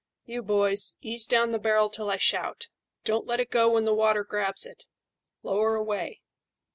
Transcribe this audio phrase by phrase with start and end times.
[0.25, 2.69] You, boys, ease down the barrel till I shout.
[3.03, 4.87] Don't let it go when the water grabs it.
[5.43, 6.21] Lower away.